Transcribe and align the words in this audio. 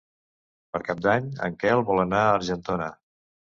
Per 0.77 0.81
Cap 0.87 1.03
d'Any 1.09 1.27
en 1.49 1.59
Quel 1.65 1.83
vol 1.91 2.03
anar 2.07 2.25
a 2.25 2.35
Argentona. 2.41 2.91